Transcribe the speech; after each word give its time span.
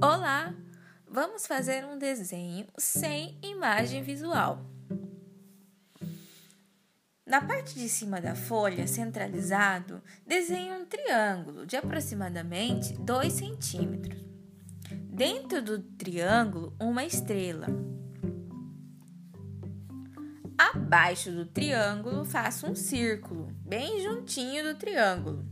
Olá! 0.00 0.54
Vamos 1.10 1.44
fazer 1.44 1.84
um 1.84 1.98
desenho 1.98 2.68
sem 2.78 3.36
imagem 3.42 4.00
visual. 4.00 4.64
Na 7.26 7.42
parte 7.42 7.74
de 7.74 7.88
cima 7.88 8.20
da 8.20 8.36
folha, 8.36 8.86
centralizado, 8.86 10.00
desenhe 10.24 10.70
um 10.70 10.84
triângulo 10.84 11.66
de 11.66 11.76
aproximadamente 11.76 12.92
2 12.92 13.32
centímetros. 13.32 14.24
Dentro 14.88 15.60
do 15.60 15.80
triângulo, 15.80 16.76
uma 16.78 17.04
estrela. 17.04 17.66
Abaixo 20.56 21.32
do 21.32 21.44
triângulo, 21.44 22.24
faça 22.24 22.70
um 22.70 22.74
círculo, 22.76 23.48
bem 23.66 24.00
juntinho 24.00 24.62
do 24.62 24.78
triângulo, 24.78 25.44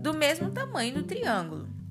do 0.00 0.14
mesmo 0.14 0.52
tamanho 0.52 0.94
do 0.94 1.02
triângulo. 1.02 1.81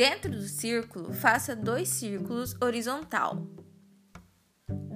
Dentro 0.00 0.30
do 0.30 0.48
círculo, 0.48 1.12
faça 1.12 1.54
dois 1.54 1.86
círculos 1.90 2.56
horizontal, 2.58 3.46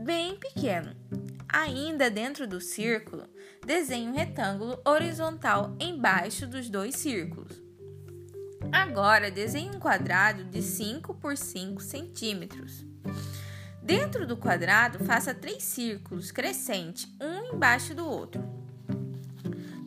bem 0.03 0.35
pequeno. 0.37 0.97
Ainda 1.47 2.11
dentro 2.11 2.47
do 2.47 2.59
círculo, 2.59 3.29
desenhe 3.67 4.09
um 4.09 4.15
retângulo 4.15 4.81
horizontal 4.83 5.77
embaixo 5.79 6.47
dos 6.47 6.71
dois 6.71 6.97
círculos. 6.97 7.63
Agora, 8.73 9.31
desenhe 9.31 9.77
um 9.77 9.79
quadrado 9.79 10.43
de 10.43 10.63
5 10.63 11.13
por 11.17 11.37
5 11.37 11.83
centímetros. 11.83 12.83
Dentro 13.83 14.27
do 14.27 14.39
quadrado, 14.39 15.05
faça 15.05 15.35
três 15.35 15.65
círculos 15.65 16.31
crescentes, 16.31 17.07
um 17.21 17.55
embaixo 17.55 17.95
do 17.95 18.09
outro. 18.09 18.54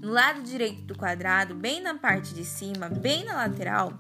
No 0.08 0.14
lado 0.14 0.42
direito 0.42 0.84
do 0.84 0.98
quadrado, 0.98 1.54
bem 1.54 1.82
na 1.82 1.94
parte 1.94 2.34
de 2.34 2.46
cima, 2.46 2.88
bem 2.88 3.26
na 3.26 3.36
lateral, 3.36 3.92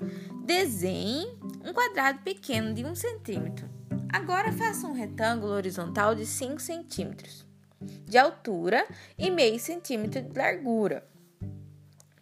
desenhe 0.45 1.38
um 1.66 1.73
quadrado 1.73 2.19
pequeno 2.19 2.73
de 2.73 2.86
1 2.86 2.95
centímetro. 2.95 3.69
Agora 4.08 4.53
faça 4.53 4.88
um 4.88 4.94
retângulo 4.94 5.52
horizontal 5.52 6.16
de 6.16 6.25
5 6.25 6.61
centímetros 6.61 7.45
de 8.05 8.17
altura 8.17 8.88
e 9.17 9.30
meio 9.30 9.59
centímetro 9.59 10.22
de 10.22 10.39
largura. 10.39 11.05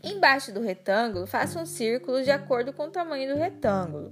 Embaixo 0.03 0.52
do 0.52 0.61
retângulo, 0.61 1.27
faça 1.27 1.59
um 1.59 1.66
círculo 1.67 2.23
de 2.23 2.31
acordo 2.31 2.73
com 2.73 2.88
o 2.88 2.92
tamanho 2.92 3.36
do 3.36 3.39
retângulo. 3.39 4.11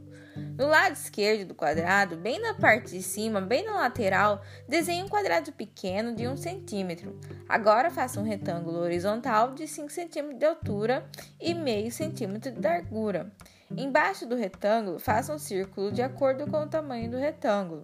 No 0.55 0.67
lado 0.67 0.93
esquerdo 0.93 1.47
do 1.47 1.55
quadrado, 1.55 2.15
bem 2.15 2.39
na 2.39 2.53
parte 2.53 2.91
de 2.91 3.01
cima, 3.01 3.41
bem 3.41 3.65
na 3.65 3.73
lateral, 3.73 4.39
desenhe 4.69 5.01
um 5.01 5.07
quadrado 5.07 5.51
pequeno 5.51 6.13
de 6.13 6.27
1 6.27 6.37
centímetro. 6.37 7.19
Agora 7.49 7.89
faça 7.89 8.19
um 8.19 8.23
retângulo 8.23 8.77
horizontal 8.77 9.55
de 9.55 9.67
5 9.67 9.91
centímetros 9.91 10.37
de 10.37 10.45
altura 10.45 11.09
e 11.41 11.55
meio 11.55 11.91
centímetro 11.91 12.51
de 12.51 12.61
largura. 12.61 13.31
Embaixo 13.75 14.27
do 14.27 14.35
retângulo, 14.35 14.99
faça 14.99 15.33
um 15.33 15.39
círculo 15.39 15.91
de 15.91 16.03
acordo 16.03 16.45
com 16.45 16.61
o 16.61 16.69
tamanho 16.69 17.09
do 17.09 17.17
retângulo. 17.17 17.83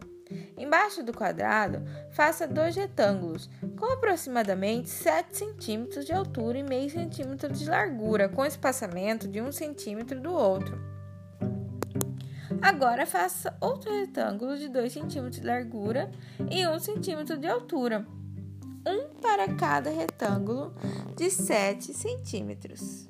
Embaixo 0.56 1.02
do 1.02 1.12
quadrado, 1.12 1.82
faça 2.12 2.48
dois 2.48 2.76
retângulos 2.76 3.50
com 3.80 3.92
aproximadamente 3.94 4.90
7 4.90 5.36
centímetros 5.36 6.06
de 6.06 6.14
altura 6.14 6.60
e 6.60 6.64
meio 6.64 6.88
centímetro 6.88 7.52
de 7.52 7.68
largura, 7.68 8.30
com 8.30 8.46
espaçamento 8.46 9.28
de 9.28 9.42
1 9.42 9.52
centímetro 9.52 10.20
do 10.22 10.32
outro. 10.32 10.99
Agora 12.62 13.06
faça 13.06 13.56
outro 13.62 13.92
retângulo 13.92 14.58
de 14.58 14.68
2 14.68 14.92
centímetros 14.92 15.42
de 15.42 15.48
largura 15.48 16.10
e 16.50 16.68
1 16.68 16.80
centímetro 16.80 17.38
de 17.38 17.48
altura, 17.48 18.06
um 18.86 19.20
para 19.22 19.54
cada 19.56 19.90
retângulo 19.90 20.74
de 21.16 21.30
7 21.30 21.94
centímetros. 21.94 23.10